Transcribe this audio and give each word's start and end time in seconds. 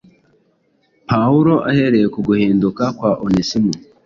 Pawulo 1.09 1.53
ahereye 1.69 2.07
ku 2.13 2.19
guhinduka 2.27 2.83
kwa 2.97 3.11
Onesimo, 3.25 3.71